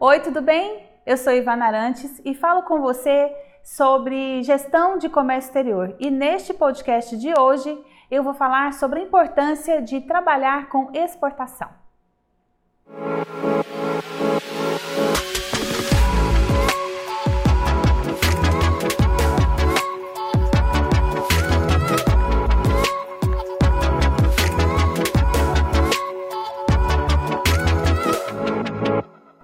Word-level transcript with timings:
Oi, 0.00 0.20
tudo 0.20 0.40
bem? 0.40 0.88
Eu 1.04 1.16
sou 1.16 1.32
Ivana 1.32 1.64
Arantes 1.66 2.22
e 2.24 2.32
falo 2.32 2.62
com 2.62 2.80
você 2.80 3.34
sobre 3.64 4.44
gestão 4.44 4.96
de 4.96 5.08
comércio 5.08 5.48
exterior. 5.48 5.96
E 5.98 6.08
neste 6.08 6.54
podcast 6.54 7.16
de 7.16 7.34
hoje 7.36 7.76
eu 8.08 8.22
vou 8.22 8.32
falar 8.32 8.74
sobre 8.74 9.00
a 9.00 9.02
importância 9.02 9.82
de 9.82 10.00
trabalhar 10.02 10.68
com 10.68 10.88
exportação. 10.94 11.77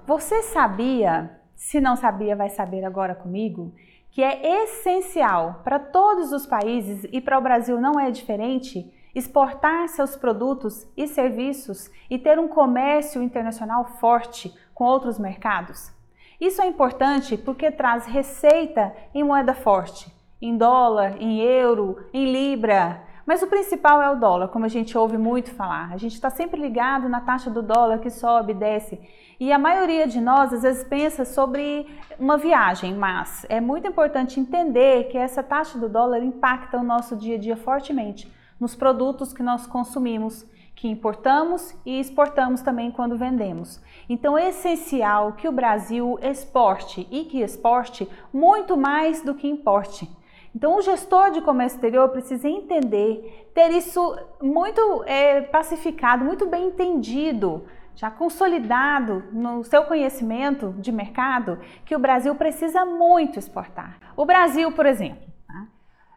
Você 0.07 0.43
sabia, 0.43 1.41
se 1.57 1.81
não 1.81 1.97
sabia, 1.97 2.37
vai 2.37 2.51
saber 2.51 2.85
agora 2.85 3.15
comigo, 3.15 3.75
que 4.11 4.23
é 4.23 4.65
essencial 4.65 5.63
para 5.65 5.79
todos 5.79 6.31
os 6.31 6.47
países 6.47 7.09
e 7.11 7.23
para 7.23 7.39
o 7.39 7.43
Brasil 7.43 7.81
não 7.81 7.99
é 7.99 8.11
diferente 8.11 8.93
exportar 9.15 9.89
seus 9.89 10.15
produtos 10.15 10.87
e 10.95 11.07
serviços 11.09 11.91
e 12.11 12.19
ter 12.19 12.39
um 12.39 12.49
comércio 12.49 13.23
internacional 13.23 13.87
forte 13.99 14.55
com 14.75 14.85
outros 14.85 15.19
mercados? 15.19 15.91
Isso 16.39 16.61
é 16.61 16.67
importante 16.67 17.39
porque 17.39 17.71
traz 17.71 18.05
receita 18.05 18.95
em 19.15 19.25
moeda 19.25 19.55
forte, 19.55 20.15
em 20.39 20.55
dólar, 20.55 21.17
em 21.19 21.41
euro, 21.41 22.11
em 22.13 22.31
libra. 22.31 23.03
Mas 23.25 23.43
o 23.43 23.47
principal 23.47 24.03
é 24.03 24.11
o 24.11 24.17
dólar, 24.17 24.49
como 24.49 24.67
a 24.67 24.69
gente 24.69 24.99
ouve 24.99 25.17
muito 25.17 25.51
falar. 25.55 25.91
A 25.93 25.97
gente 25.97 26.13
está 26.13 26.29
sempre 26.29 26.61
ligado 26.61 27.09
na 27.09 27.23
taxa 27.23 27.49
do 27.49 27.63
dólar 27.63 28.01
que 28.01 28.11
sobe 28.11 28.53
e 28.53 28.55
desce. 28.55 29.01
E 29.39 29.53
a 29.53 29.59
maioria 29.59 30.07
de 30.07 30.21
nós 30.21 30.53
às 30.53 30.63
vezes 30.63 30.85
pensa 30.85 31.25
sobre 31.25 31.87
uma 32.19 32.37
viagem, 32.37 32.95
mas 32.95 33.45
é 33.49 33.61
muito 33.61 33.87
importante 33.87 34.39
entender 34.39 35.09
que 35.09 35.19
essa 35.19 35.43
taxa 35.43 35.79
do 35.79 35.89
dólar 35.89 36.23
impacta 36.23 36.79
o 36.79 36.85
nosso 36.85 37.17
dia 37.17 37.37
a 37.37 37.39
dia 37.39 37.57
fortemente 37.57 38.33
nos 38.61 38.75
produtos 38.75 39.33
que 39.33 39.43
nós 39.43 39.67
consumimos, 39.67 40.47
que 40.75 40.89
importamos 40.89 41.75
e 41.85 41.99
exportamos 41.99 42.63
também 42.63 42.91
quando 42.91 43.17
vendemos. 43.17 43.81
Então 44.09 44.39
é 44.39 44.49
essencial 44.49 45.33
que 45.33 45.49
o 45.49 45.53
Brasil 45.53 46.19
exporte 46.23 47.07
e 47.11 47.25
que 47.25 47.41
exporte 47.41 48.09
muito 48.33 48.77
mais 48.77 49.23
do 49.23 49.35
que 49.35 49.49
importe. 49.49 50.09
Então, 50.55 50.77
o 50.77 50.83
gestor 50.83 51.33
de 51.33 51.41
comércio 51.41 51.77
exterior 51.77 52.09
precisa 52.11 52.49
entender, 52.49 53.51
ter 53.53 53.73
isso 53.73 54.17
muito 54.41 55.03
é, 55.05 55.41
pacificado, 55.41 56.25
muito 56.25 56.47
bem 56.47 56.69
entendido, 56.69 57.65
já 57.97 58.11
consolidado 58.11 59.25
no 59.33 59.63
seu 59.65 59.85
conhecimento 59.85 60.75
de 60.79 60.91
mercado, 60.91 61.59
que 61.85 61.95
o 61.95 61.99
Brasil 61.99 62.35
precisa 62.35 62.85
muito 62.85 63.39
exportar. 63.39 63.99
O 64.17 64.25
Brasil, 64.25 64.73
por 64.73 64.87
exemplo, 64.87 65.27
tá? 65.47 65.67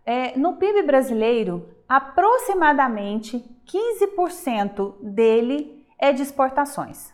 é, 0.05 0.38
no 0.38 0.53
PIB 0.53 0.83
brasileiro, 0.83 1.70
aproximadamente 1.88 3.44
15% 3.67 4.95
dele 5.02 5.86
é 6.00 6.11
de 6.11 6.22
exportações. 6.22 7.14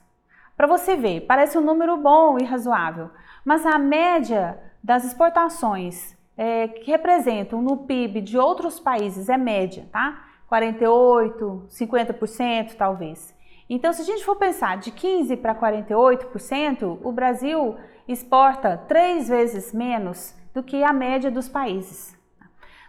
Para 0.56 0.68
você 0.68 0.96
ver, 0.96 1.22
parece 1.22 1.58
um 1.58 1.62
número 1.62 1.98
bom 1.98 2.38
e 2.40 2.44
razoável, 2.44 3.10
mas 3.44 3.66
a 3.66 3.78
média 3.78 4.60
das 4.84 5.04
exportações 5.04 6.16
é, 6.38 6.68
que 6.68 6.92
representam 6.92 7.62
no 7.62 7.78
PIB 7.78 8.22
de 8.22 8.38
outros 8.38 8.80
países 8.80 9.30
é 9.30 9.38
média, 9.38 9.88
tá? 9.92 10.26
48, 10.48 11.68
50% 11.70 12.76
talvez. 12.76 13.34
Então, 13.76 13.92
se 13.92 14.04
a 14.04 14.06
gente 14.06 14.24
for 14.24 14.36
pensar 14.36 14.78
de 14.78 14.92
15 14.92 15.36
para 15.38 15.56
48%, 15.56 17.00
o 17.02 17.12
Brasil 17.12 17.76
exporta 18.08 18.78
três 18.88 19.28
vezes 19.28 19.74
menos 19.74 20.36
do 20.54 20.62
que 20.62 20.84
a 20.84 20.94
média 20.94 21.32
dos 21.32 21.50
países. 21.50 22.16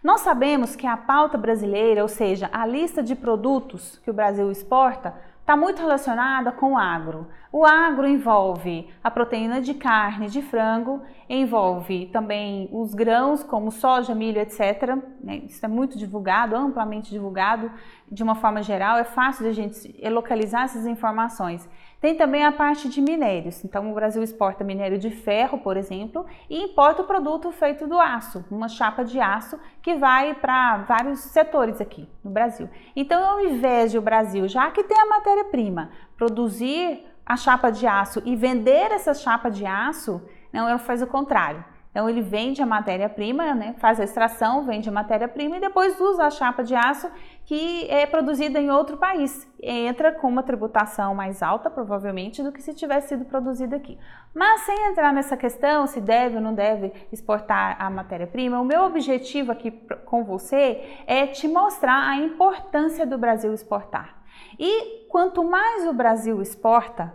Nós 0.02 0.20
sabemos 0.20 0.76
que 0.76 0.86
a 0.86 0.94
pauta 0.94 1.38
brasileira, 1.38 2.02
ou 2.02 2.08
seja, 2.08 2.50
a 2.52 2.66
lista 2.66 3.02
de 3.02 3.16
produtos 3.16 3.98
que 4.04 4.10
o 4.10 4.12
Brasil 4.12 4.50
exporta, 4.50 5.14
está 5.40 5.56
muito 5.56 5.80
relacionada 5.80 6.52
com 6.52 6.74
o 6.74 6.78
agro. 6.78 7.28
O 7.50 7.64
agro 7.64 8.06
envolve 8.06 8.86
a 9.02 9.10
proteína 9.10 9.62
de 9.62 9.72
carne, 9.72 10.28
de 10.28 10.42
frango, 10.42 11.00
envolve 11.28 12.06
também 12.06 12.68
os 12.72 12.94
grãos 12.94 13.42
como 13.42 13.70
soja, 13.70 14.14
milho, 14.14 14.40
etc. 14.40 14.96
Né? 15.22 15.42
Isso 15.46 15.64
é 15.64 15.68
muito 15.68 15.96
divulgado, 15.98 16.56
amplamente 16.56 17.10
divulgado 17.10 17.70
de 18.10 18.22
uma 18.22 18.34
forma 18.34 18.62
geral, 18.62 18.98
é 18.98 19.04
fácil 19.04 19.44
de 19.44 19.50
a 19.50 19.52
gente 19.52 20.08
localizar 20.08 20.64
essas 20.64 20.86
informações. 20.86 21.68
Tem 22.00 22.14
também 22.14 22.44
a 22.44 22.52
parte 22.52 22.88
de 22.88 23.00
minérios. 23.00 23.64
Então, 23.64 23.90
o 23.90 23.94
Brasil 23.94 24.22
exporta 24.22 24.62
minério 24.62 24.98
de 24.98 25.10
ferro, 25.10 25.58
por 25.58 25.76
exemplo, 25.76 26.26
e 26.48 26.62
importa 26.62 27.02
o 27.02 27.06
produto 27.06 27.50
feito 27.50 27.86
do 27.86 27.98
aço, 27.98 28.44
uma 28.50 28.68
chapa 28.68 29.04
de 29.04 29.18
aço 29.18 29.58
que 29.82 29.94
vai 29.94 30.34
para 30.34 30.78
vários 30.78 31.20
setores 31.20 31.80
aqui 31.80 32.08
no 32.22 32.30
Brasil. 32.30 32.68
Então, 32.94 33.24
ao 33.24 33.40
invés 33.40 33.90
de 33.90 33.98
o 33.98 34.02
Brasil, 34.02 34.46
já 34.48 34.70
que 34.70 34.84
tem 34.84 34.98
a 34.98 35.06
matéria-prima, 35.06 35.90
produzir 36.16 37.04
a 37.24 37.36
chapa 37.36 37.70
de 37.70 37.86
aço 37.86 38.22
e 38.24 38.36
vender 38.36 38.92
essa 38.92 39.14
chapa 39.14 39.50
de 39.50 39.64
aço, 39.64 40.20
não, 40.54 40.68
ele 40.68 40.78
faz 40.78 41.02
o 41.02 41.06
contrário. 41.08 41.64
Então 41.90 42.08
ele 42.08 42.22
vende 42.22 42.60
a 42.62 42.66
matéria-prima, 42.66 43.54
né, 43.54 43.74
faz 43.78 44.00
a 44.00 44.04
extração, 44.04 44.64
vende 44.64 44.88
a 44.88 44.92
matéria-prima 44.92 45.56
e 45.56 45.60
depois 45.60 46.00
usa 46.00 46.24
a 46.24 46.30
chapa 46.30 46.62
de 46.64 46.74
aço 46.74 47.08
que 47.44 47.88
é 47.88 48.04
produzida 48.06 48.60
em 48.60 48.70
outro 48.70 48.96
país. 48.96 49.48
Entra 49.60 50.12
com 50.12 50.28
uma 50.28 50.42
tributação 50.42 51.14
mais 51.14 51.40
alta, 51.40 51.70
provavelmente, 51.70 52.42
do 52.42 52.50
que 52.52 52.62
se 52.62 52.74
tivesse 52.74 53.08
sido 53.08 53.24
produzida 53.24 53.76
aqui. 53.76 53.98
Mas 54.34 54.62
sem 54.62 54.90
entrar 54.90 55.12
nessa 55.12 55.36
questão, 55.36 55.86
se 55.86 56.00
deve 56.00 56.36
ou 56.36 56.42
não 56.42 56.54
deve 56.54 56.92
exportar 57.12 57.76
a 57.80 57.90
matéria-prima, 57.90 58.60
o 58.60 58.64
meu 58.64 58.82
objetivo 58.82 59.52
aqui 59.52 59.70
com 60.04 60.24
você 60.24 60.82
é 61.06 61.26
te 61.28 61.46
mostrar 61.46 62.08
a 62.08 62.16
importância 62.16 63.06
do 63.06 63.18
Brasil 63.18 63.52
exportar. 63.52 64.22
E 64.58 65.06
quanto 65.08 65.44
mais 65.44 65.86
o 65.86 65.92
Brasil 65.92 66.40
exporta, 66.42 67.12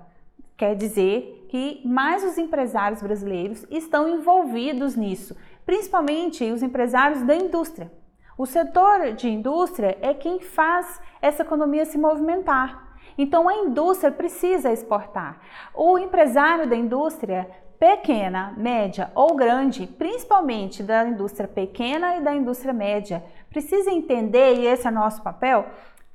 quer 0.56 0.76
dizer 0.76 1.39
que 1.50 1.82
mais 1.84 2.24
os 2.24 2.38
empresários 2.38 3.02
brasileiros 3.02 3.66
estão 3.70 4.08
envolvidos 4.08 4.96
nisso, 4.96 5.36
principalmente 5.66 6.50
os 6.52 6.64
empresários 6.64 7.24
da 7.24 7.36
indústria. 7.36 7.92
O 8.38 8.46
setor 8.46 9.14
de 9.14 9.28
indústria 9.28 9.98
é 10.02 10.14
quem 10.14 10.40
faz 10.40 11.02
essa 11.22 11.42
economia 11.42 11.86
se 11.86 11.98
movimentar. 11.98 12.96
Então 13.18 13.50
a 13.50 13.56
indústria 13.56 14.12
precisa 14.12 14.72
exportar. 14.72 15.42
O 15.74 15.98
empresário 15.98 16.70
da 16.70 16.76
indústria 16.76 17.50
pequena, 17.80 18.54
média 18.56 19.12
ou 19.16 19.36
grande, 19.36 19.88
principalmente 19.88 20.84
da 20.84 21.06
indústria 21.06 21.48
pequena 21.48 22.16
e 22.16 22.22
da 22.22 22.34
indústria 22.34 22.74
média, 22.74 23.24
precisa 23.50 23.90
entender, 23.90 24.56
e 24.56 24.68
esse 24.68 24.88
é 24.88 24.92
nosso 24.92 25.22
papel, 25.24 25.66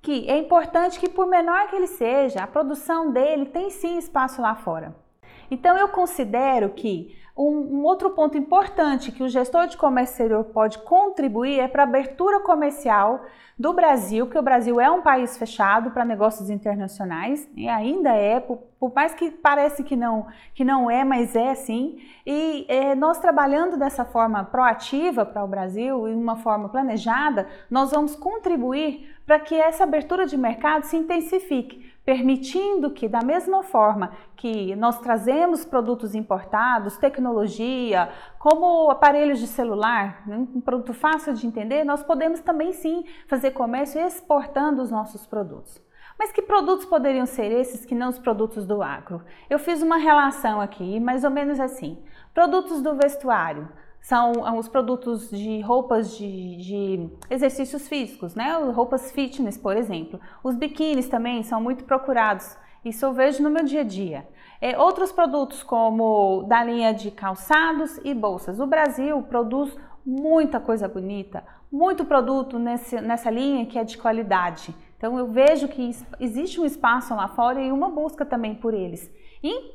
que 0.00 0.28
é 0.30 0.38
importante 0.38 1.00
que, 1.00 1.08
por 1.08 1.26
menor 1.26 1.66
que 1.66 1.76
ele 1.76 1.88
seja, 1.88 2.44
a 2.44 2.46
produção 2.46 3.10
dele 3.10 3.46
tem 3.46 3.68
sim 3.70 3.98
espaço 3.98 4.40
lá 4.40 4.54
fora. 4.54 5.03
Então, 5.50 5.76
eu 5.76 5.88
considero 5.88 6.70
que 6.70 7.16
um, 7.36 7.78
um, 7.78 7.84
outro 7.84 8.10
ponto 8.10 8.38
importante 8.38 9.10
que 9.10 9.22
o 9.22 9.28
gestor 9.28 9.66
de 9.66 9.76
comércio 9.76 10.12
exterior 10.12 10.44
pode 10.44 10.78
contribuir 10.78 11.58
é 11.58 11.66
para 11.66 11.82
a 11.82 11.86
abertura 11.86 12.38
comercial 12.40 13.24
do 13.58 13.72
Brasil, 13.72 14.28
que 14.28 14.38
o 14.38 14.42
Brasil 14.42 14.80
é 14.80 14.90
um 14.90 15.02
país 15.02 15.36
fechado 15.36 15.90
para 15.90 16.04
negócios 16.04 16.48
internacionais, 16.48 17.48
e 17.56 17.68
ainda 17.68 18.10
é, 18.10 18.38
por, 18.38 18.58
por, 18.78 18.92
mais 18.94 19.14
que 19.14 19.30
parece 19.30 19.82
que 19.82 19.96
não, 19.96 20.26
que 20.54 20.64
não 20.64 20.88
é, 20.88 21.04
mas 21.04 21.34
é 21.34 21.54
sim. 21.54 21.98
E 22.24 22.66
é, 22.68 22.94
nós 22.94 23.18
trabalhando 23.18 23.76
dessa 23.76 24.04
forma 24.04 24.44
proativa 24.44 25.24
para 25.24 25.44
o 25.44 25.48
Brasil 25.48 26.08
e 26.08 26.14
uma 26.14 26.36
forma 26.36 26.68
planejada, 26.68 27.48
nós 27.70 27.90
vamos 27.90 28.14
contribuir 28.14 29.12
para 29.26 29.40
que 29.40 29.54
essa 29.54 29.84
abertura 29.84 30.26
de 30.26 30.36
mercado 30.36 30.84
se 30.84 30.96
intensifique 30.96 31.93
permitindo 32.04 32.90
que, 32.90 33.08
da 33.08 33.22
mesma 33.22 33.62
forma 33.62 34.12
que 34.36 34.76
nós 34.76 35.00
trazemos 35.00 35.64
produtos 35.64 36.14
importados, 36.14 36.98
tecnologia, 36.98 38.10
como 38.38 38.90
aparelhos 38.90 39.38
de 39.38 39.46
celular, 39.46 40.22
né, 40.26 40.36
um 40.36 40.60
produto 40.60 40.92
fácil 40.92 41.32
de 41.32 41.46
entender, 41.46 41.82
nós 41.82 42.02
podemos 42.02 42.40
também 42.40 42.72
sim 42.72 43.04
fazer 43.26 43.52
comércio 43.52 44.00
exportando 44.00 44.82
os 44.82 44.90
nossos 44.90 45.26
produtos. 45.26 45.82
Mas 46.18 46.30
que 46.30 46.42
produtos 46.42 46.84
poderiam 46.84 47.26
ser 47.26 47.50
esses 47.50 47.84
que 47.84 47.94
não 47.94 48.08
os 48.08 48.18
produtos 48.18 48.66
do 48.66 48.82
agro? 48.82 49.22
Eu 49.50 49.58
fiz 49.58 49.82
uma 49.82 49.96
relação 49.96 50.60
aqui, 50.60 51.00
mais 51.00 51.24
ou 51.24 51.30
menos 51.30 51.58
assim: 51.58 51.98
produtos 52.32 52.80
do 52.80 52.94
vestuário, 52.94 53.68
são 54.04 54.32
os 54.58 54.68
produtos 54.68 55.30
de 55.30 55.62
roupas 55.62 56.14
de, 56.14 56.56
de, 56.58 57.10
exercícios 57.30 57.88
físicos, 57.88 58.34
né? 58.34 58.52
Roupas 58.70 59.10
fitness, 59.10 59.56
por 59.56 59.78
exemplo. 59.78 60.20
Os 60.42 60.54
biquínis 60.54 61.08
também 61.08 61.42
são 61.42 61.58
muito 61.58 61.84
procurados. 61.84 62.54
Isso 62.84 63.02
eu 63.02 63.14
vejo 63.14 63.42
no 63.42 63.48
meu 63.48 63.64
dia 63.64 63.80
a 63.80 63.84
dia. 63.84 64.28
É, 64.60 64.78
outros 64.78 65.10
produtos 65.10 65.62
como 65.62 66.42
da 66.42 66.62
linha 66.62 66.92
de 66.92 67.10
calçados 67.10 67.98
e 68.04 68.12
bolsas. 68.12 68.60
O 68.60 68.66
Brasil 68.66 69.22
produz 69.22 69.74
muita 70.04 70.60
coisa 70.60 70.86
bonita, 70.86 71.42
muito 71.72 72.04
produto 72.04 72.58
nesse, 72.58 73.00
nessa 73.00 73.30
linha 73.30 73.64
que 73.64 73.78
é 73.78 73.84
de 73.84 73.96
qualidade. 73.96 74.76
Então 74.98 75.18
eu 75.18 75.28
vejo 75.28 75.66
que 75.66 75.96
existe 76.20 76.60
um 76.60 76.66
espaço 76.66 77.14
lá 77.14 77.28
fora 77.28 77.58
e 77.58 77.72
uma 77.72 77.88
busca 77.88 78.26
também 78.26 78.54
por 78.54 78.74
eles. 78.74 79.10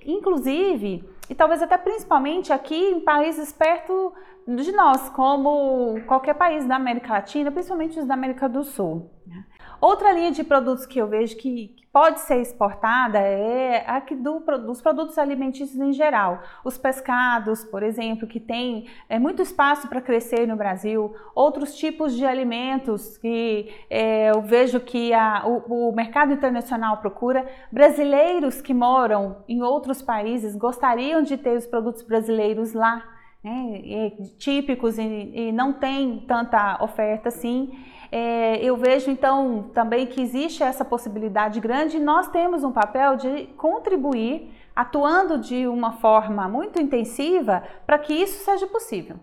Inclusive, 0.05 1.07
e 1.29 1.35
talvez 1.35 1.61
até 1.61 1.77
principalmente 1.77 2.51
aqui 2.51 2.75
em 2.75 3.01
países 3.01 3.51
perto 3.51 4.13
de 4.47 4.71
nós, 4.71 5.09
como 5.09 6.01
qualquer 6.07 6.33
país 6.33 6.65
da 6.65 6.75
América 6.75 7.13
Latina, 7.13 7.51
principalmente 7.51 7.99
os 7.99 8.05
da 8.07 8.15
América 8.15 8.49
do 8.49 8.63
Sul. 8.63 9.11
Né? 9.27 9.45
Outra 9.81 10.11
linha 10.11 10.31
de 10.31 10.43
produtos 10.43 10.85
que 10.85 10.99
eu 10.99 11.07
vejo 11.07 11.37
que, 11.37 11.75
pode 11.91 12.19
ser 12.21 12.39
exportada 12.39 13.19
é 13.19 13.83
a 13.87 13.99
do, 13.99 14.39
dos 14.59 14.81
produtos 14.81 15.17
alimentícios 15.17 15.79
em 15.79 15.91
geral. 15.91 16.41
Os 16.63 16.77
pescados, 16.77 17.63
por 17.63 17.81
exemplo, 17.83 18.27
que 18.27 18.39
tem 18.39 18.87
é, 19.07 19.17
muito 19.17 19.41
espaço 19.41 19.87
para 19.87 20.01
crescer 20.01 20.47
no 20.47 20.55
Brasil. 20.55 21.15
Outros 21.33 21.75
tipos 21.75 22.15
de 22.15 22.25
alimentos 22.25 23.17
que 23.17 23.73
é, 23.89 24.29
eu 24.29 24.41
vejo 24.41 24.79
que 24.79 25.13
a, 25.13 25.43
o, 25.45 25.89
o 25.89 25.95
mercado 25.95 26.31
internacional 26.31 26.97
procura. 26.97 27.47
Brasileiros 27.71 28.61
que 28.61 28.73
moram 28.73 29.43
em 29.47 29.61
outros 29.61 30.01
países 30.01 30.55
gostariam 30.55 31.23
de 31.23 31.37
ter 31.37 31.57
os 31.57 31.65
produtos 31.65 32.03
brasileiros 32.03 32.73
lá. 32.73 33.03
Né, 33.41 34.11
típicos 34.37 34.97
e, 34.97 35.01
e 35.01 35.51
não 35.53 35.71
tem 35.71 36.25
tanta 36.27 36.83
oferta 36.83 37.29
assim. 37.29 37.71
É, 38.11 38.57
eu 38.63 38.75
vejo 38.75 39.11
então 39.11 39.69
também 39.73 40.07
que 40.07 40.21
existe 40.21 40.63
essa 40.63 40.83
possibilidade 40.83 41.59
grande 41.59 41.97
e 41.97 41.99
nós 41.99 42.27
temos 42.27 42.63
um 42.63 42.71
papel 42.71 43.15
de 43.15 43.47
contribuir, 43.57 44.51
atuando 44.75 45.37
de 45.37 45.67
uma 45.67 45.93
forma 45.93 46.47
muito 46.47 46.81
intensiva 46.81 47.63
para 47.85 47.99
que 47.99 48.13
isso 48.13 48.43
seja 48.43 48.65
possível. 48.65 49.17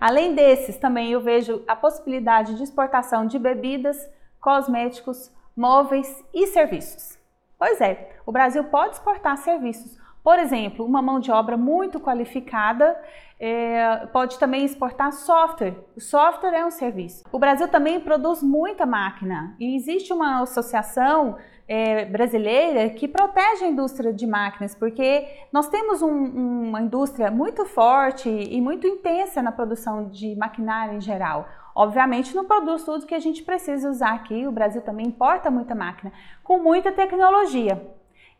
Além 0.00 0.34
desses, 0.34 0.78
também 0.78 1.12
eu 1.12 1.20
vejo 1.20 1.62
a 1.68 1.76
possibilidade 1.76 2.56
de 2.56 2.62
exportação 2.62 3.26
de 3.26 3.38
bebidas, 3.38 4.10
cosméticos, 4.40 5.30
móveis 5.56 6.24
e 6.34 6.46
serviços. 6.48 7.18
Pois 7.58 7.80
é, 7.80 8.10
o 8.26 8.32
Brasil 8.32 8.64
pode 8.64 8.94
exportar 8.94 9.36
serviços. 9.36 10.01
Por 10.22 10.38
exemplo, 10.38 10.84
uma 10.86 11.02
mão 11.02 11.18
de 11.18 11.32
obra 11.32 11.56
muito 11.56 11.98
qualificada 11.98 12.96
é, 13.40 14.06
pode 14.12 14.38
também 14.38 14.64
exportar 14.64 15.12
software. 15.12 15.74
O 15.96 16.00
software 16.00 16.54
é 16.54 16.64
um 16.64 16.70
serviço. 16.70 17.24
O 17.32 17.40
Brasil 17.40 17.66
também 17.66 17.98
produz 17.98 18.40
muita 18.40 18.86
máquina 18.86 19.56
e 19.58 19.74
existe 19.74 20.12
uma 20.12 20.42
associação 20.42 21.36
é, 21.66 22.04
brasileira 22.04 22.90
que 22.90 23.08
protege 23.08 23.64
a 23.64 23.68
indústria 23.68 24.12
de 24.12 24.26
máquinas, 24.26 24.76
porque 24.76 25.26
nós 25.52 25.68
temos 25.68 26.02
um, 26.02 26.68
uma 26.68 26.80
indústria 26.80 27.28
muito 27.30 27.64
forte 27.64 28.28
e 28.28 28.60
muito 28.60 28.86
intensa 28.86 29.42
na 29.42 29.50
produção 29.50 30.08
de 30.08 30.36
maquinário 30.36 30.94
em 30.94 31.00
geral. 31.00 31.48
Obviamente 31.74 32.36
não 32.36 32.44
produz 32.44 32.84
tudo 32.84 33.06
que 33.06 33.14
a 33.14 33.18
gente 33.18 33.42
precisa 33.42 33.90
usar 33.90 34.14
aqui, 34.14 34.46
o 34.46 34.52
Brasil 34.52 34.82
também 34.82 35.06
importa 35.06 35.50
muita 35.50 35.74
máquina, 35.74 36.12
com 36.44 36.58
muita 36.58 36.92
tecnologia. 36.92 37.80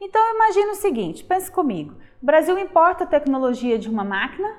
Então 0.05 0.21
imagine 0.35 0.73
o 0.73 0.75
seguinte, 0.75 1.23
pense 1.23 1.49
comigo, 1.49 1.95
o 2.21 2.27
Brasil 2.27 2.59
importa 2.59 3.05
a 3.05 3.07
tecnologia 3.07 3.79
de 3.79 3.89
uma 3.89 4.03
máquina, 4.03 4.53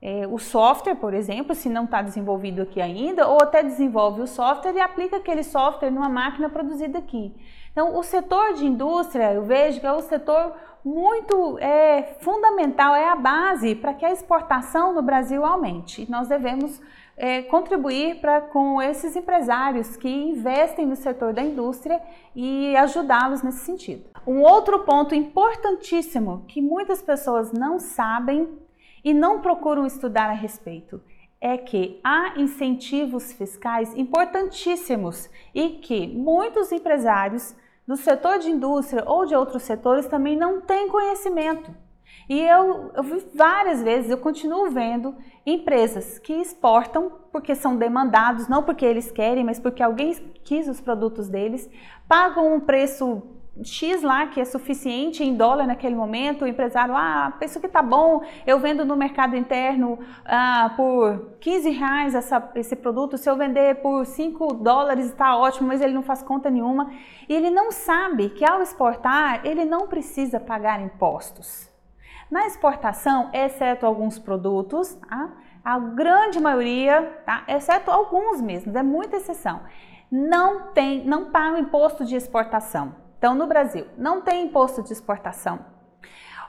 é, 0.00 0.26
o 0.26 0.38
software, 0.38 0.94
por 0.94 1.12
exemplo, 1.12 1.54
se 1.54 1.68
não 1.68 1.84
está 1.84 2.00
desenvolvido 2.00 2.62
aqui 2.62 2.80
ainda, 2.80 3.28
ou 3.28 3.36
até 3.42 3.62
desenvolve 3.62 4.22
o 4.22 4.26
software 4.26 4.72
e 4.72 4.80
aplica 4.80 5.18
aquele 5.18 5.42
software 5.42 5.90
numa 5.90 6.08
máquina 6.08 6.48
produzida 6.48 6.98
aqui. 6.98 7.34
Então, 7.70 7.98
o 7.98 8.02
setor 8.02 8.54
de 8.54 8.64
indústria, 8.64 9.34
eu 9.34 9.42
vejo 9.42 9.78
que 9.78 9.86
é 9.86 9.92
um 9.92 10.00
setor 10.00 10.54
muito 10.82 11.58
é, 11.58 12.16
fundamental, 12.20 12.94
é 12.94 13.10
a 13.10 13.16
base 13.16 13.74
para 13.74 13.92
que 13.92 14.06
a 14.06 14.12
exportação 14.12 14.94
no 14.94 15.02
Brasil 15.02 15.44
aumente. 15.44 16.10
Nós 16.10 16.28
devemos 16.28 16.80
é, 17.14 17.42
contribuir 17.42 18.20
pra, 18.20 18.40
com 18.40 18.80
esses 18.80 19.14
empresários 19.16 19.96
que 19.96 20.08
investem 20.08 20.86
no 20.86 20.96
setor 20.96 21.34
da 21.34 21.42
indústria 21.42 22.00
e 22.34 22.74
ajudá-los 22.76 23.42
nesse 23.42 23.66
sentido. 23.66 24.04
Um 24.28 24.42
outro 24.42 24.80
ponto 24.80 25.14
importantíssimo 25.14 26.44
que 26.46 26.60
muitas 26.60 27.00
pessoas 27.00 27.50
não 27.50 27.78
sabem 27.78 28.46
e 29.02 29.14
não 29.14 29.40
procuram 29.40 29.86
estudar 29.86 30.28
a 30.28 30.34
respeito 30.34 31.00
é 31.40 31.56
que 31.56 31.98
há 32.04 32.38
incentivos 32.38 33.32
fiscais 33.32 33.96
importantíssimos 33.96 35.30
e 35.54 35.70
que 35.70 36.06
muitos 36.06 36.70
empresários 36.70 37.56
do 37.86 37.96
setor 37.96 38.38
de 38.38 38.50
indústria 38.50 39.02
ou 39.06 39.24
de 39.24 39.34
outros 39.34 39.62
setores 39.62 40.06
também 40.06 40.36
não 40.36 40.60
têm 40.60 40.90
conhecimento. 40.90 41.74
E 42.28 42.38
eu, 42.38 42.92
eu 42.94 43.02
vi 43.02 43.26
várias 43.34 43.82
vezes, 43.82 44.10
eu 44.10 44.18
continuo 44.18 44.70
vendo 44.70 45.16
empresas 45.46 46.18
que 46.18 46.34
exportam 46.34 47.10
porque 47.32 47.54
são 47.54 47.78
demandados, 47.78 48.46
não 48.46 48.62
porque 48.62 48.84
eles 48.84 49.10
querem, 49.10 49.42
mas 49.42 49.58
porque 49.58 49.82
alguém 49.82 50.12
quis 50.44 50.68
os 50.68 50.82
produtos 50.82 51.30
deles, 51.30 51.66
pagam 52.06 52.54
um 52.54 52.60
preço 52.60 53.37
X 53.62 54.02
lá 54.02 54.26
que 54.26 54.40
é 54.40 54.44
suficiente 54.44 55.22
em 55.24 55.34
dólar 55.34 55.66
naquele 55.66 55.94
momento, 55.94 56.44
o 56.44 56.48
empresário, 56.48 56.94
ah, 56.96 57.32
penso 57.38 57.60
que 57.60 57.68
tá 57.68 57.82
bom, 57.82 58.22
eu 58.46 58.58
vendo 58.58 58.84
no 58.84 58.96
mercado 58.96 59.36
interno 59.36 59.98
ah, 60.24 60.72
por 60.76 61.36
15 61.40 61.70
reais 61.70 62.14
essa, 62.14 62.50
esse 62.54 62.76
produto, 62.76 63.18
se 63.18 63.28
eu 63.28 63.36
vender 63.36 63.76
por 63.76 64.06
5 64.06 64.54
dólares 64.54 65.06
está 65.06 65.36
ótimo, 65.36 65.68
mas 65.68 65.80
ele 65.80 65.94
não 65.94 66.02
faz 66.02 66.22
conta 66.22 66.50
nenhuma. 66.50 66.90
E 67.28 67.34
ele 67.34 67.50
não 67.50 67.70
sabe 67.70 68.30
que 68.30 68.44
ao 68.44 68.62
exportar, 68.62 69.44
ele 69.44 69.64
não 69.64 69.86
precisa 69.86 70.38
pagar 70.38 70.80
impostos. 70.80 71.68
Na 72.30 72.46
exportação, 72.46 73.30
exceto 73.32 73.86
alguns 73.86 74.18
produtos, 74.18 74.94
tá? 74.94 75.30
a 75.64 75.78
grande 75.78 76.38
maioria, 76.40 77.20
tá? 77.24 77.42
exceto 77.48 77.90
alguns 77.90 78.40
mesmo, 78.40 78.76
é 78.76 78.82
muita 78.82 79.16
exceção, 79.16 79.60
não 80.10 80.72
tem, 80.72 81.04
não 81.04 81.30
paga 81.30 81.58
imposto 81.58 82.04
de 82.04 82.16
exportação. 82.16 83.07
Então, 83.18 83.34
no 83.34 83.46
Brasil, 83.46 83.86
não 83.96 84.20
tem 84.20 84.44
imposto 84.44 84.82
de 84.82 84.92
exportação. 84.92 85.58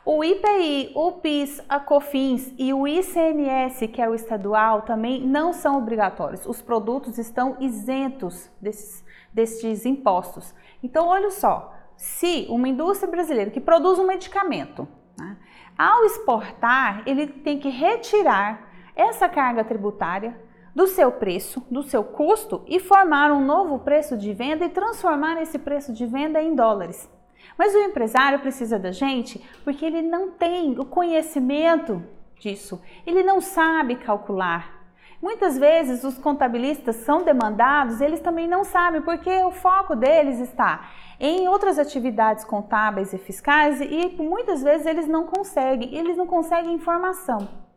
O 0.05 0.23
IPI, 0.23 0.91
o 0.95 1.13
PIS, 1.13 1.61
a 1.67 1.79
COFINS 1.79 2.53
e 2.57 2.73
o 2.73 2.87
ICMS, 2.87 3.87
que 3.87 4.01
é 4.01 4.07
o 4.07 4.15
estadual, 4.15 4.83
também 4.83 5.21
não 5.21 5.51
são 5.51 5.77
obrigatórios. 5.77 6.45
Os 6.45 6.61
produtos 6.61 7.17
estão 7.17 7.57
isentos 7.59 8.49
desses, 8.61 9.85
impostos. 9.85 10.55
Então, 10.81 11.07
olha 11.07 11.31
só, 11.31 11.75
se 11.97 12.47
uma 12.49 12.67
indústria 12.67 13.11
brasileira 13.11 13.51
que 13.51 13.59
produz 13.59 13.99
um 13.99 14.07
medicamento, 14.07 14.87
né, 15.17 15.37
ao 15.77 16.05
exportar, 16.05 17.03
ele 17.05 17.27
tem 17.27 17.59
que 17.59 17.69
retirar 17.69 18.69
essa 18.95 19.27
carga 19.27 19.63
tributária 19.63 20.39
do 20.75 20.87
seu 20.87 21.11
preço, 21.11 21.65
do 21.69 21.83
seu 21.83 22.03
custo 22.03 22.63
e 22.67 22.79
formar 22.79 23.31
um 23.31 23.43
novo 23.43 23.79
preço 23.79 24.17
de 24.17 24.33
venda 24.33 24.65
e 24.65 24.69
transformar 24.69 25.41
esse 25.41 25.57
preço 25.57 25.93
de 25.93 26.05
venda 26.05 26.41
em 26.41 26.55
dólares. 26.55 27.09
Mas 27.57 27.73
o 27.73 27.79
empresário 27.79 28.39
precisa 28.39 28.79
da 28.79 28.91
gente 28.91 29.43
porque 29.63 29.85
ele 29.85 30.01
não 30.01 30.31
tem 30.31 30.79
o 30.79 30.85
conhecimento 30.85 32.03
disso, 32.39 32.81
ele 33.05 33.23
não 33.23 33.41
sabe 33.41 33.95
calcular. 33.95 34.79
Muitas 35.21 35.57
vezes 35.57 36.05
os 36.05 36.17
contabilistas 36.17 36.95
são 36.97 37.23
demandados, 37.23 37.99
eles 37.99 38.21
também 38.21 38.47
não 38.47 38.63
sabem 38.63 39.01
porque 39.01 39.29
o 39.43 39.51
foco 39.51 39.93
deles 39.93 40.39
está 40.39 40.89
em 41.19 41.49
outras 41.49 41.77
atividades 41.77 42.45
contábeis 42.45 43.11
e 43.11 43.17
fiscais 43.17 43.81
e 43.81 44.15
muitas 44.17 44.63
vezes 44.63 44.87
eles 44.87 45.07
não 45.07 45.25
conseguem, 45.25 45.93
eles 45.93 46.15
não 46.15 46.25
conseguem 46.25 46.73
informação. 46.73 47.68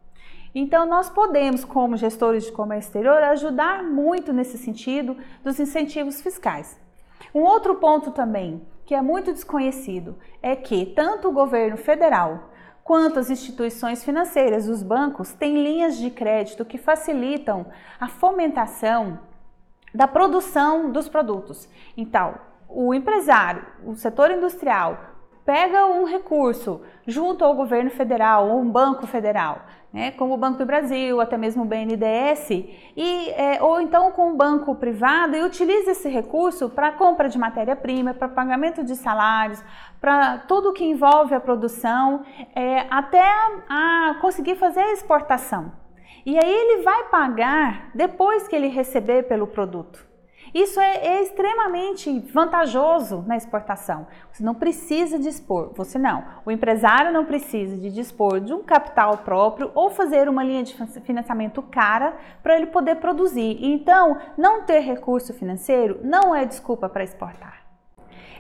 Então, 0.55 0.85
nós 0.87 1.09
podemos, 1.09 1.65
como 1.65 1.97
gestores 1.97 2.45
de 2.45 2.53
comércio 2.53 2.89
exterior, 2.89 3.23
ajudar 3.23 3.83
muito 3.83 4.33
nesse 4.33 4.59
sentido 4.59 5.17
dos 5.43 5.59
incentivos 5.59 6.21
fiscais. 6.21 6.79
Um 7.35 7.41
outro 7.41 7.77
ponto 7.77 8.11
também, 8.11 8.63
que 8.85 8.95
é 8.95 9.01
muito 9.01 9.33
desconhecido, 9.33 10.17
é 10.43 10.55
que 10.55 10.85
tanto 10.87 11.29
o 11.29 11.33
governo 11.33 11.77
federal 11.77 12.51
quanto 12.85 13.19
as 13.19 13.31
instituições 13.31 14.05
financeiras, 14.05 14.69
os 14.69 14.83
bancos, 14.83 15.33
têm 15.33 15.63
linhas 15.63 15.97
de 15.97 16.11
crédito 16.11 16.65
que 16.65 16.77
facilitam 16.77 17.67
a 17.99 18.09
fomentação 18.09 19.19
da 19.95 20.09
produção 20.09 20.91
dos 20.91 21.09
produtos. 21.09 21.69
Então, 21.97 22.35
o 22.69 22.93
empresário, 22.93 23.65
o 23.85 23.95
setor 23.95 24.31
industrial, 24.31 24.99
pega 25.45 25.87
um 25.87 26.05
recurso 26.05 26.81
junto 27.07 27.45
ao 27.45 27.55
governo 27.55 27.91
federal 27.91 28.49
ou 28.49 28.61
um 28.61 28.71
banco 28.71 29.07
federal, 29.07 29.67
né, 29.93 30.11
como 30.13 30.35
o 30.35 30.37
Banco 30.37 30.59
do 30.59 30.65
Brasil, 30.65 31.21
até 31.21 31.37
mesmo 31.37 31.65
o 31.65 31.67
BNDES, 31.67 32.51
e, 32.97 33.31
é, 33.31 33.63
ou 33.63 33.81
então 33.81 34.11
com 34.13 34.31
um 34.31 34.37
banco 34.37 34.75
privado 34.75 35.37
e 35.37 35.43
utiliza 35.43 35.91
esse 35.91 36.09
recurso 36.09 36.71
para 36.71 36.93
compra 36.93 37.29
de 37.29 37.39
matéria-prima, 37.39 38.15
para 38.15 38.29
pagamento 38.29 38.83
de 38.83 38.97
salários, 38.97 39.63
para 40.01 40.39
tudo 40.39 40.73
que 40.73 40.85
envolve 40.85 41.35
a 41.35 41.41
produção, 41.41 42.25
é, 42.55 42.87
até 42.91 43.23
a, 43.23 44.11
a 44.11 44.15
conseguir 44.21 44.57
fazer 44.57 44.81
a 44.81 44.93
exportação. 44.93 45.73
E 46.25 46.39
aí 46.39 46.53
ele 46.53 46.83
vai 46.83 47.05
pagar 47.05 47.91
depois 47.95 48.49
que 48.49 48.57
ele 48.57 48.69
receber 48.69 49.25
pelo 49.25 49.47
produto. 49.47 50.12
Isso 50.55 50.79
é, 50.79 50.97
é, 50.97 51.23
extremamente 51.23 52.21
vantajoso 52.33 53.25
na 53.27 53.37
exportação. 53.37 54.07
Você 54.31 54.45
não 54.45 54.55
precisa 54.55 55.19
dispor, 55.19 55.73
você 55.75 55.99
não. 55.99 56.25
O 56.45 56.51
empresário 56.51 57.11
não 57.11 57.25
precisa 57.25 57.77
de 57.77 57.91
dispor 57.91 58.39
de 58.39 58.53
um 58.53 58.63
capital 58.63 59.19
próprio 59.19 59.71
ou 59.75 59.91
fazer 59.91 60.29
uma 60.29 60.45
linha 60.45 60.63
de 60.63 60.75
financiamento 61.01 61.63
cara 61.63 62.15
para 62.43 62.57
ele 62.57 62.67
poder 62.67 62.97
produzir. 62.97 63.59
Então, 63.63 64.19
não 64.37 64.63
ter 64.63 64.81
recurso 64.81 65.33
financeiro 65.33 66.01
não 66.05 66.35
é 66.35 66.45
desculpa 66.45 66.87
para 66.89 67.05
exportar. 67.05 67.63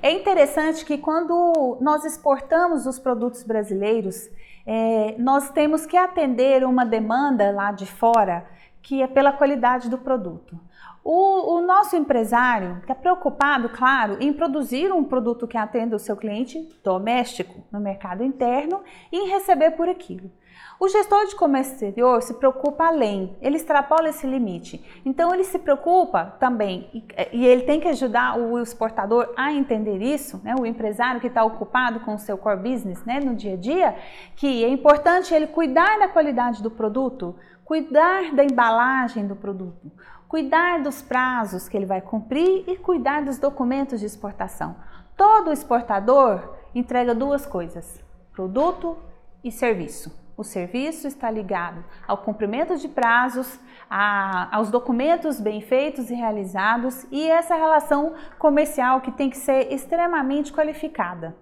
É 0.02 0.10
interessante 0.10 0.84
que 0.84 0.98
quando 0.98 1.78
nós 1.80 2.04
exportamos 2.04 2.86
os 2.86 2.98
produtos 2.98 3.42
brasileiros, 3.42 4.28
é, 4.66 5.14
nós 5.18 5.50
temos 5.50 5.86
que 5.86 5.96
atender 5.96 6.64
uma 6.64 6.84
demanda 6.84 7.50
lá 7.52 7.72
de 7.72 7.86
fora 7.86 8.46
que 8.82 9.00
é 9.00 9.06
pela 9.06 9.32
qualidade 9.32 9.88
do 9.88 9.96
produto. 9.96 10.58
O, 11.04 11.56
o 11.56 11.60
nosso 11.60 11.96
empresário 11.96 12.78
está 12.80 12.94
preocupado, 12.94 13.68
claro, 13.68 14.18
em 14.20 14.32
produzir 14.32 14.92
um 14.92 15.02
produto 15.02 15.48
que 15.48 15.58
atenda 15.58 15.96
o 15.96 15.98
seu 15.98 16.16
cliente 16.16 16.68
doméstico 16.82 17.64
no 17.72 17.80
mercado 17.80 18.22
interno 18.22 18.80
e 19.10 19.16
em 19.16 19.28
receber 19.28 19.72
por 19.72 19.88
aquilo. 19.88 20.30
O 20.78 20.88
gestor 20.88 21.26
de 21.26 21.36
comércio 21.36 21.74
exterior 21.74 22.20
se 22.22 22.34
preocupa 22.34 22.86
além, 22.86 23.36
ele 23.40 23.56
extrapola 23.56 24.08
esse 24.08 24.26
limite. 24.26 24.84
Então 25.04 25.32
ele 25.32 25.44
se 25.44 25.58
preocupa 25.58 26.36
também 26.40 26.88
e, 26.92 27.04
e 27.32 27.46
ele 27.46 27.62
tem 27.62 27.78
que 27.78 27.88
ajudar 27.88 28.38
o 28.38 28.60
exportador 28.60 29.32
a 29.36 29.52
entender 29.52 29.98
isso, 29.98 30.40
né? 30.42 30.54
o 30.58 30.66
empresário 30.66 31.20
que 31.20 31.28
está 31.28 31.44
ocupado 31.44 32.00
com 32.00 32.14
o 32.14 32.18
seu 32.18 32.36
core 32.36 32.70
business 32.70 33.04
né? 33.04 33.20
no 33.20 33.34
dia 33.34 33.54
a 33.54 33.56
dia, 33.56 33.96
que 34.34 34.64
é 34.64 34.68
importante 34.68 35.32
ele 35.32 35.46
cuidar 35.46 35.98
da 35.98 36.08
qualidade 36.08 36.62
do 36.62 36.70
produto, 36.70 37.36
cuidar 37.64 38.34
da 38.34 38.44
embalagem 38.44 39.26
do 39.26 39.36
produto, 39.36 39.90
cuidar 40.32 40.80
dos 40.80 41.02
prazos 41.02 41.68
que 41.68 41.76
ele 41.76 41.84
vai 41.84 42.00
cumprir 42.00 42.64
e 42.66 42.74
cuidar 42.74 43.22
dos 43.22 43.36
documentos 43.36 44.00
de 44.00 44.06
exportação. 44.06 44.74
Todo 45.14 45.52
exportador 45.52 46.54
entrega 46.74 47.14
duas 47.14 47.44
coisas: 47.44 48.02
produto 48.32 48.96
e 49.44 49.52
serviço. 49.52 50.10
O 50.34 50.42
serviço 50.42 51.06
está 51.06 51.30
ligado 51.30 51.84
ao 52.08 52.16
cumprimento 52.16 52.78
de 52.78 52.88
prazos, 52.88 53.60
a, 53.90 54.56
aos 54.56 54.70
documentos 54.70 55.38
bem 55.38 55.60
feitos 55.60 56.08
e 56.08 56.14
realizados 56.14 57.06
e 57.12 57.28
essa 57.28 57.54
relação 57.54 58.14
comercial 58.38 59.02
que 59.02 59.12
tem 59.12 59.28
que 59.28 59.36
ser 59.36 59.70
extremamente 59.70 60.50
qualificada. 60.50 61.36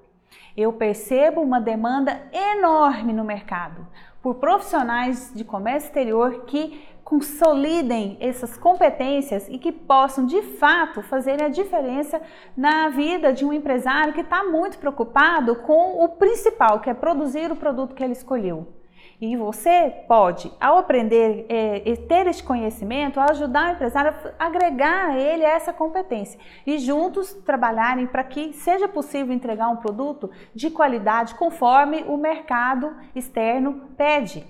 Eu 0.57 0.73
percebo 0.73 1.41
uma 1.41 1.61
demanda 1.61 2.21
enorme 2.33 3.13
no 3.13 3.23
mercado 3.23 3.87
por 4.23 4.37
profissionais 4.37 5.33
de 5.35 5.45
comércio 5.45 5.89
exterior 5.89 6.45
que 6.47 6.89
consolidem 7.03 8.17
essas 8.21 8.57
competências 8.57 9.49
e 9.49 9.59
que 9.59 9.73
possam 9.73 10.27
de 10.27 10.43
fato 10.43 11.03
fazer 11.03 11.43
a 11.43 11.49
diferença 11.49 12.21
na 12.57 12.89
vida 12.89 13.33
de 13.33 13.45
um 13.45 13.53
empresário 13.53 14.13
que 14.13 14.21
está 14.21 14.45
muito 14.45 14.79
preocupado 14.79 15.57
com 15.57 16.05
o 16.05 16.09
principal, 16.11 16.81
que 16.81 16.89
é 16.89 16.95
produzir 16.95 17.51
o 17.51 17.57
produto 17.57 17.95
que 17.95 18.05
ele 18.05 18.13
escolheu. 18.13 18.80
E 19.21 19.37
você 19.37 19.93
pode, 20.09 20.51
ao 20.59 20.79
aprender 20.79 21.45
é, 21.47 21.83
e 21.85 21.95
ter 21.95 22.27
esse 22.27 22.43
conhecimento, 22.43 23.21
ajudar 23.21 23.69
o 23.69 23.73
empresário 23.73 24.15
a 24.39 24.47
agregar 24.47 25.11
a 25.11 25.19
ele 25.19 25.45
essa 25.45 25.75
competência 25.75 26.41
e 26.67 26.79
juntos 26.79 27.35
trabalharem 27.35 28.07
para 28.07 28.25
que 28.25 28.55
seja 28.55 28.89
possível 28.89 29.35
entregar 29.35 29.69
um 29.69 29.77
produto 29.77 30.31
de 30.55 30.71
qualidade 30.71 31.35
conforme 31.35 32.03
o 32.09 32.17
mercado 32.17 32.97
externo 33.15 33.91
pede. 33.95 34.47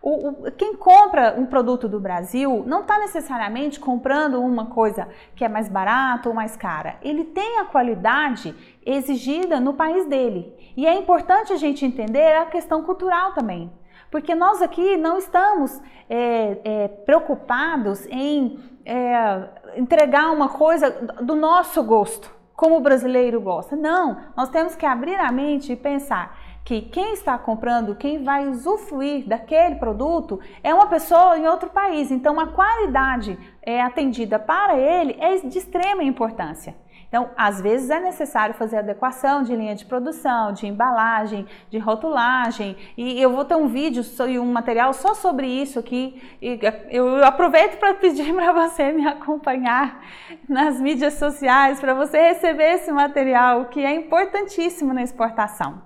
O, 0.00 0.28
o, 0.28 0.52
quem 0.52 0.74
compra 0.74 1.34
um 1.36 1.44
produto 1.44 1.86
do 1.86 2.00
Brasil 2.00 2.62
não 2.66 2.80
está 2.80 2.98
necessariamente 2.98 3.78
comprando 3.78 4.40
uma 4.40 4.66
coisa 4.66 5.06
que 5.34 5.44
é 5.44 5.48
mais 5.48 5.68
barata 5.68 6.30
ou 6.30 6.34
mais 6.34 6.56
cara. 6.56 6.96
Ele 7.02 7.24
tem 7.24 7.58
a 7.58 7.66
qualidade 7.66 8.54
exigida 8.86 9.60
no 9.60 9.74
país 9.74 10.06
dele. 10.06 10.54
E 10.76 10.86
é 10.86 10.94
importante 10.94 11.52
a 11.52 11.56
gente 11.56 11.84
entender 11.84 12.36
a 12.36 12.46
questão 12.46 12.82
cultural 12.82 13.32
também. 13.32 13.70
Porque 14.14 14.32
nós 14.32 14.62
aqui 14.62 14.96
não 14.96 15.18
estamos 15.18 15.82
é, 16.08 16.58
é, 16.64 16.86
preocupados 17.04 18.06
em 18.06 18.60
é, 18.86 19.48
entregar 19.76 20.30
uma 20.30 20.48
coisa 20.48 20.88
do 21.20 21.34
nosso 21.34 21.82
gosto, 21.82 22.32
como 22.54 22.76
o 22.76 22.80
brasileiro 22.80 23.40
gosta. 23.40 23.74
Não, 23.74 24.16
nós 24.36 24.50
temos 24.50 24.76
que 24.76 24.86
abrir 24.86 25.16
a 25.16 25.32
mente 25.32 25.72
e 25.72 25.76
pensar 25.76 26.38
que 26.64 26.82
quem 26.82 27.14
está 27.14 27.36
comprando, 27.36 27.96
quem 27.96 28.22
vai 28.22 28.46
usufruir 28.46 29.26
daquele 29.26 29.74
produto 29.74 30.38
é 30.62 30.72
uma 30.72 30.86
pessoa 30.86 31.36
em 31.36 31.48
outro 31.48 31.70
país. 31.70 32.12
Então, 32.12 32.38
a 32.38 32.46
qualidade 32.46 33.36
é 33.60 33.82
atendida 33.82 34.38
para 34.38 34.78
ele 34.78 35.16
é 35.18 35.38
de 35.38 35.58
extrema 35.58 36.04
importância. 36.04 36.76
Então, 37.14 37.30
às 37.36 37.60
vezes 37.60 37.90
é 37.90 38.00
necessário 38.00 38.56
fazer 38.56 38.78
adequação 38.78 39.44
de 39.44 39.54
linha 39.54 39.76
de 39.76 39.84
produção, 39.84 40.52
de 40.52 40.66
embalagem, 40.66 41.46
de 41.70 41.78
rotulagem. 41.78 42.76
E 42.96 43.22
eu 43.22 43.30
vou 43.30 43.44
ter 43.44 43.54
um 43.54 43.68
vídeo 43.68 44.02
e 44.28 44.36
um 44.36 44.52
material 44.52 44.92
só 44.92 45.14
sobre 45.14 45.46
isso 45.46 45.78
aqui. 45.78 46.20
E 46.42 46.58
eu 46.90 47.24
aproveito 47.24 47.78
para 47.78 47.94
pedir 47.94 48.34
para 48.34 48.52
você 48.52 48.90
me 48.90 49.06
acompanhar 49.06 50.02
nas 50.48 50.80
mídias 50.80 51.14
sociais 51.14 51.78
para 51.78 51.94
você 51.94 52.18
receber 52.30 52.72
esse 52.72 52.90
material 52.90 53.66
que 53.66 53.78
é 53.78 53.94
importantíssimo 53.94 54.92
na 54.92 55.04
exportação. 55.04 55.82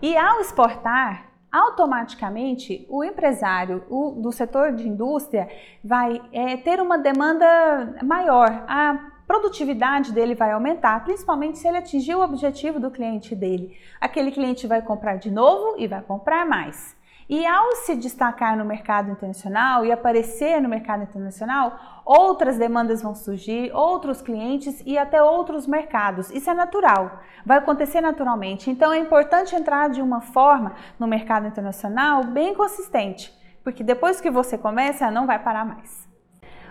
E 0.00 0.16
ao 0.16 0.40
exportar, 0.40 1.32
automaticamente 1.52 2.86
o 2.88 3.04
empresário 3.04 3.84
o, 3.90 4.12
do 4.12 4.32
setor 4.32 4.72
de 4.72 4.88
indústria 4.88 5.50
vai 5.84 6.18
é, 6.32 6.56
ter 6.56 6.80
uma 6.80 6.96
demanda 6.96 7.94
maior. 8.02 8.64
A 8.66 9.15
produtividade 9.26 10.12
dele 10.12 10.34
vai 10.34 10.52
aumentar, 10.52 11.02
principalmente 11.04 11.58
se 11.58 11.66
ele 11.66 11.78
atingir 11.78 12.14
o 12.14 12.22
objetivo 12.22 12.78
do 12.78 12.90
cliente 12.90 13.34
dele. 13.34 13.76
Aquele 14.00 14.30
cliente 14.30 14.66
vai 14.66 14.80
comprar 14.82 15.16
de 15.16 15.30
novo 15.30 15.74
e 15.78 15.86
vai 15.86 16.00
comprar 16.00 16.46
mais. 16.46 16.96
E 17.28 17.44
ao 17.44 17.74
se 17.74 17.96
destacar 17.96 18.56
no 18.56 18.64
mercado 18.64 19.10
internacional 19.10 19.84
e 19.84 19.90
aparecer 19.90 20.62
no 20.62 20.68
mercado 20.68 21.02
internacional, 21.02 22.02
outras 22.04 22.56
demandas 22.56 23.02
vão 23.02 23.16
surgir, 23.16 23.72
outros 23.74 24.22
clientes 24.22 24.80
e 24.86 24.96
até 24.96 25.20
outros 25.20 25.66
mercados. 25.66 26.30
Isso 26.30 26.48
é 26.48 26.54
natural, 26.54 27.18
vai 27.44 27.58
acontecer 27.58 28.00
naturalmente. 28.00 28.70
Então 28.70 28.92
é 28.92 28.98
importante 28.98 29.56
entrar 29.56 29.90
de 29.90 30.00
uma 30.00 30.20
forma 30.20 30.76
no 31.00 31.08
mercado 31.08 31.48
internacional 31.48 32.22
bem 32.22 32.54
consistente, 32.54 33.34
porque 33.64 33.82
depois 33.82 34.20
que 34.20 34.30
você 34.30 34.56
começa, 34.56 35.10
não 35.10 35.26
vai 35.26 35.40
parar 35.40 35.66
mais. 35.66 36.08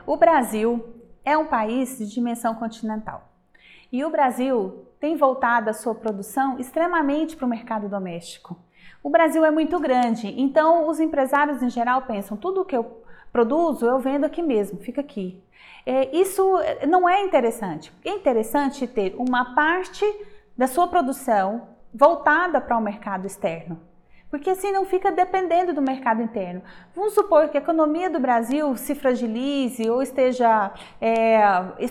O 0.08 0.16
Brasil 0.16 1.05
é 1.26 1.38
um 1.38 1.48
país 1.48 1.98
de 1.98 2.08
dimensão 2.08 2.56
continental. 2.56 3.28
E 3.92 4.06
o 4.06 4.10
Brasil 4.10 4.86
tem 5.00 5.18
voltado 5.18 5.70
a 5.70 5.74
sua 5.74 5.96
produção 5.96 6.60
extremamente 6.60 7.36
para 7.36 7.46
o 7.46 7.50
mercado 7.50 7.90
doméstico. 7.90 8.58
O 9.04 9.10
Brasil 9.10 9.44
é 9.44 9.52
muito 9.52 9.80
grande, 9.80 10.34
então 10.40 10.88
os 10.88 11.00
empresários 11.00 11.62
em 11.62 11.70
geral 11.70 12.04
pensam: 12.04 12.38
tudo 12.38 12.66
que 12.66 12.76
eu 12.78 13.04
produzo 13.32 13.86
eu 13.86 14.00
vendo 14.00 14.26
aqui 14.26 14.42
mesmo, 14.42 14.80
fica 14.80 15.02
aqui. 15.02 15.44
É, 15.86 16.16
isso 16.16 16.44
não 16.88 17.08
é 17.08 17.24
interessante. 17.24 17.92
É 18.04 18.10
interessante 18.10 18.88
ter 18.88 19.16
uma 19.18 19.54
parte 19.54 20.06
da 20.58 20.68
sua 20.68 20.88
produção 20.88 21.70
voltada 21.94 22.60
para 22.60 22.78
o 22.78 22.82
mercado 22.82 23.26
externo 23.26 23.80
porque 24.30 24.50
assim 24.50 24.72
não 24.72 24.86
fica 24.86 25.12
dependendo 25.12 25.74
do 25.74 25.82
mercado 25.82 26.22
interno. 26.22 26.62
Vamos 26.96 27.14
supor 27.14 27.50
que 27.50 27.58
a 27.58 27.62
economia 27.62 28.10
do 28.10 28.20
Brasil 28.20 28.76
se 28.76 28.96
fragilize 28.96 29.90
ou 29.90 30.02
esteja 30.02 30.72
é, 31.00 31.42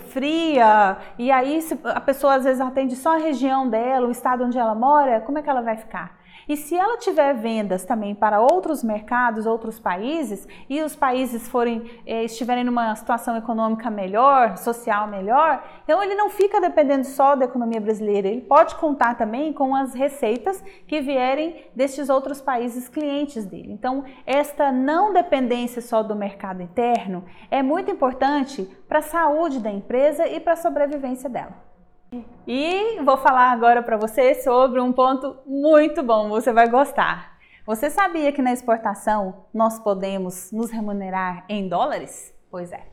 fria, 0.08 0.96
e 1.18 1.30
aí 1.30 1.60
a 1.84 2.00
pessoa 2.00 2.34
às 2.34 2.44
vezes 2.44 2.60
atende 2.60 2.96
só 2.96 3.14
a 3.14 3.18
região 3.18 3.68
dela, 3.68 4.06
o 4.06 4.10
estado 4.10 4.44
onde 4.44 4.58
ela 4.58 4.74
mora, 4.74 5.20
como 5.20 5.38
é 5.38 5.42
que 5.42 5.50
ela 5.50 5.62
vai 5.62 5.76
ficar? 5.76 6.23
E 6.48 6.56
se 6.56 6.76
ela 6.76 6.98
tiver 6.98 7.34
vendas 7.34 7.84
também 7.84 8.14
para 8.14 8.40
outros 8.40 8.82
mercados, 8.82 9.46
outros 9.46 9.78
países, 9.78 10.46
e 10.68 10.82
os 10.82 10.94
países 10.94 11.48
forem 11.48 11.90
eh, 12.06 12.24
estiverem 12.24 12.64
numa 12.64 12.94
situação 12.94 13.36
econômica 13.36 13.90
melhor, 13.90 14.56
social 14.56 15.06
melhor, 15.06 15.64
então 15.84 16.02
ele 16.02 16.14
não 16.14 16.28
fica 16.28 16.60
dependendo 16.60 17.06
só 17.06 17.34
da 17.34 17.44
economia 17.44 17.80
brasileira, 17.80 18.28
ele 18.28 18.42
pode 18.42 18.74
contar 18.76 19.16
também 19.16 19.52
com 19.52 19.74
as 19.74 19.94
receitas 19.94 20.62
que 20.86 21.00
vierem 21.00 21.66
destes 21.74 22.08
outros 22.08 22.40
países 22.40 22.88
clientes 22.88 23.44
dele. 23.44 23.72
Então, 23.72 24.04
esta 24.26 24.70
não 24.70 25.12
dependência 25.12 25.80
só 25.80 26.02
do 26.02 26.14
mercado 26.14 26.62
interno 26.62 27.24
é 27.50 27.62
muito 27.62 27.90
importante 27.90 28.64
para 28.88 28.98
a 28.98 29.02
saúde 29.02 29.60
da 29.60 29.70
empresa 29.70 30.26
e 30.28 30.40
para 30.40 30.52
a 30.52 30.56
sobrevivência 30.56 31.28
dela. 31.28 31.73
E 32.46 33.00
vou 33.02 33.16
falar 33.16 33.50
agora 33.50 33.82
para 33.82 33.96
você 33.96 34.34
sobre 34.34 34.80
um 34.80 34.92
ponto 34.92 35.36
muito 35.46 36.02
bom, 36.02 36.28
você 36.28 36.52
vai 36.52 36.68
gostar. 36.68 37.38
Você 37.66 37.88
sabia 37.88 38.30
que 38.30 38.42
na 38.42 38.52
exportação 38.52 39.46
nós 39.52 39.78
podemos 39.78 40.52
nos 40.52 40.70
remunerar 40.70 41.44
em 41.48 41.68
dólares? 41.68 42.34
Pois 42.50 42.70
é. 42.72 42.86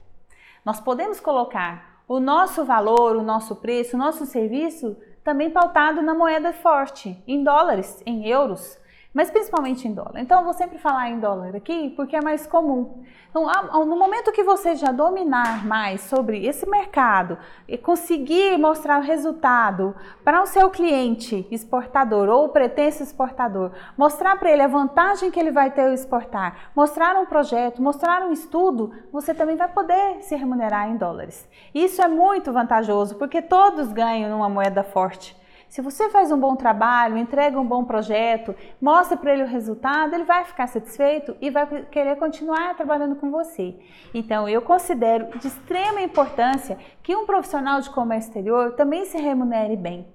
Nós 0.64 0.80
podemos 0.80 1.20
colocar 1.20 2.04
o 2.08 2.20
nosso 2.20 2.64
valor, 2.64 3.16
o 3.16 3.24
nosso 3.24 3.58
preço, 3.58 3.96
o 3.96 4.00
nosso 4.00 4.26
serviço 4.26 4.98
também 5.24 5.50
pautado 5.50 6.02
na 6.02 6.14
moeda 6.14 6.54
forte, 6.54 7.22
em 7.28 7.44
dólares, 7.44 8.02
em 8.06 8.28
euros 8.28 8.81
mas 9.14 9.30
principalmente 9.30 9.88
em 9.88 9.94
dólar. 9.94 10.20
Então 10.20 10.40
eu 10.40 10.46
vou 10.46 10.54
sempre 10.54 10.78
falar 10.78 11.10
em 11.10 11.20
dólar 11.20 11.56
aqui 11.56 11.90
porque 11.96 12.16
é 12.16 12.22
mais 12.22 12.48
comum. 12.48 13.04
Então, 13.30 13.46
no 13.86 13.96
momento 13.98 14.32
que 14.34 14.44
você 14.44 14.76
já 14.76 14.92
dominar 14.92 15.66
mais 15.66 16.02
sobre 16.02 16.46
esse 16.46 16.70
mercado 16.70 17.38
e 17.66 17.78
conseguir 17.78 18.58
mostrar 18.58 19.00
o 19.00 19.02
resultado 19.02 19.96
para 20.22 20.42
o 20.42 20.46
seu 20.46 20.70
cliente 20.70 21.48
exportador 21.50 22.28
ou 22.28 22.50
pretenso 22.50 23.02
exportador, 23.02 23.72
mostrar 23.98 24.38
para 24.38 24.52
ele 24.52 24.62
a 24.62 24.68
vantagem 24.68 25.32
que 25.32 25.40
ele 25.40 25.52
vai 25.52 25.72
ter 25.72 25.84
ao 25.84 25.94
exportar, 25.94 26.72
mostrar 26.76 27.16
um 27.16 27.26
projeto, 27.26 27.82
mostrar 27.82 28.22
um 28.24 28.34
estudo, 28.34 28.94
você 29.14 29.34
também 29.34 29.56
vai 29.56 29.70
poder 29.70 30.22
se 30.22 30.36
remunerar 30.36 30.90
em 30.90 30.98
dólares. 30.98 31.48
Isso 31.74 32.02
é 32.02 32.10
muito 32.10 32.52
vantajoso 32.52 33.16
porque 33.16 33.42
todos 33.42 33.94
ganham 33.94 34.30
numa 34.30 34.50
moeda 34.50 34.84
forte. 34.84 35.41
Se 35.72 35.80
você 35.80 36.10
faz 36.10 36.30
um 36.34 36.38
bom 36.38 36.54
trabalho, 36.54 37.18
entrega 37.18 37.58
um 37.58 37.66
bom 37.66 37.86
projeto, 37.86 38.54
mostra 38.82 39.16
para 39.16 39.32
ele 39.32 39.44
o 39.44 39.48
resultado, 39.48 40.14
ele 40.14 40.26
vai 40.26 40.44
ficar 40.44 40.68
satisfeito 40.68 41.34
e 41.40 41.50
vai 41.50 41.66
querer 41.86 42.18
continuar 42.18 42.76
trabalhando 42.76 43.16
com 43.16 43.32
você. 43.32 43.76
Então, 44.14 44.50
eu 44.50 44.62
considero 44.62 45.28
de 45.40 45.48
extrema 45.48 46.02
importância 46.02 46.78
que 47.02 47.16
um 47.16 47.26
profissional 47.26 47.80
de 47.80 47.90
comércio 47.90 48.28
exterior 48.28 48.74
também 48.74 49.06
se 49.06 49.18
remunere 49.18 49.78
bem. 49.78 50.06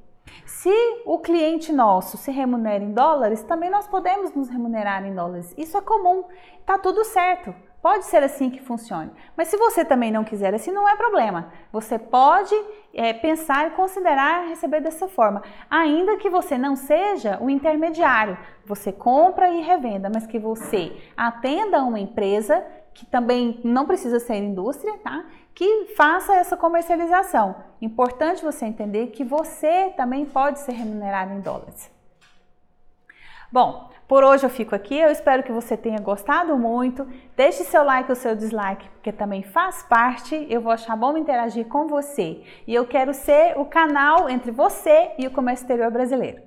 Se 0.45 0.75
o 1.07 1.21
cliente 1.21 1.73
nosso 1.73 2.19
se 2.19 2.31
remunera 2.31 2.85
em 2.85 2.93
dólares, 2.93 3.43
também 3.43 3.71
nós 3.71 3.89
podemos 3.89 4.35
nos 4.35 4.51
remunerar 4.51 5.07
em 5.07 5.15
dólares. 5.15 5.55
Isso 5.57 5.79
é 5.79 5.81
comum, 5.81 6.25
tá 6.67 6.79
tudo 6.79 7.03
certo. 7.03 7.55
Pode 7.87 8.07
ser 8.07 8.21
assim 8.25 8.51
que 8.51 8.61
funcione. 8.61 9.13
Mas 9.37 9.47
se 9.47 9.57
você 9.57 9.85
também 9.85 10.11
não 10.11 10.25
quiser 10.25 10.53
assim, 10.53 10.73
não 10.73 10.89
é 10.89 10.97
problema. 10.97 11.53
Você 11.71 11.97
pode 11.97 12.53
é, 12.93 13.13
pensar 13.13 13.69
e 13.69 13.77
considerar 13.77 14.49
receber 14.49 14.81
dessa 14.81 15.07
forma, 15.07 15.41
ainda 15.71 16.17
que 16.17 16.29
você 16.29 16.59
não 16.59 16.75
seja 16.75 17.39
o 17.41 17.49
intermediário. 17.49 18.37
Você 18.65 18.91
compra 18.91 19.51
e 19.51 19.61
revenda, 19.61 20.11
mas 20.13 20.27
que 20.27 20.37
você 20.37 20.97
atenda 21.17 21.85
uma 21.85 22.01
empresa 22.01 22.61
que 22.93 23.07
também 23.07 23.61
não 23.63 23.87
precisa 23.87 24.19
ser 24.19 24.35
indústria, 24.35 24.99
tá? 24.99 25.25
Que 25.55 25.95
faça 25.97 26.35
essa 26.35 26.57
comercialização. 26.57 27.55
Importante 27.81 28.43
você 28.43 28.67
entender 28.67 29.13
que 29.13 29.23
você 29.23 29.95
também 29.97 30.27
pode 30.27 30.59
ser 30.59 30.73
remunerado 30.73 31.35
em 31.35 31.41
dólares. 31.41 31.96
Bom, 33.57 33.89
por 34.07 34.23
hoje 34.23 34.45
eu 34.45 34.51
fico 34.51 34.75
aqui. 34.75 34.99
Eu 34.99 35.11
espero 35.11 35.43
que 35.43 35.51
você 35.51 35.79
tenha 35.79 35.99
gostado 35.99 36.59
muito. 36.59 37.09
Deixe 37.35 37.65
seu 37.65 37.83
like 37.83 38.11
ou 38.11 38.15
seu 38.15 38.37
dislike, 38.37 38.87
porque 38.91 39.11
também 39.11 39.43
faz 39.43 39.83
parte. 39.83 40.47
Eu 40.51 40.61
vou 40.61 40.71
achar 40.71 40.95
bom 40.95 41.17
interagir 41.17 41.67
com 41.67 41.87
você. 41.87 42.43
E 42.67 42.75
eu 42.75 42.87
quero 42.87 43.15
ser 43.15 43.59
o 43.59 43.65
canal 43.65 44.29
entre 44.29 44.51
você 44.51 45.13
e 45.17 45.27
o 45.27 45.31
comércio 45.31 45.65
exterior 45.65 45.91
brasileiro. 45.91 46.46